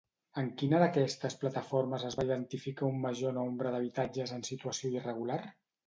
En 0.41 0.47
quina 0.61 0.79
d'aquestes 0.83 1.37
plataformes 1.43 2.07
es 2.09 2.19
va 2.21 2.27
identificar 2.31 2.89
un 2.91 2.99
major 3.07 3.39
nombre 3.39 3.77
d'habitatges 3.79 4.39
en 4.41 4.47
situació 4.53 4.97
irregular? 5.01 5.43